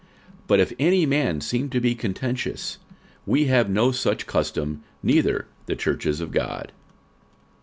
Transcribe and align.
46:011:016 0.47 0.47
But 0.47 0.59
if 0.61 0.73
any 0.79 1.05
man 1.05 1.41
seem 1.41 1.69
to 1.69 1.79
be 1.79 1.93
contentious, 1.93 2.79
we 3.27 3.45
have 3.45 3.69
no 3.69 3.91
such 3.91 4.25
custom, 4.25 4.81
neither 5.03 5.45
the 5.67 5.75
churches 5.75 6.19
of 6.21 6.31
God. 6.31 6.71